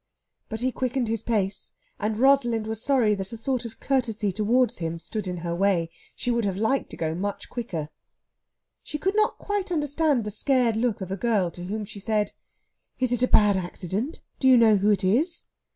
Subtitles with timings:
[0.49, 4.79] But he quickened his pace, and Rosalind was sorry that a sort of courtesy towards
[4.79, 5.91] him stood in her way.
[6.15, 7.87] She would have liked to go much quicker.
[8.81, 12.31] She could not quite understand the scared look of a girl to whom she said,
[12.97, 14.21] "Is it a bad accident?
[14.39, 15.43] Do you know who it is?"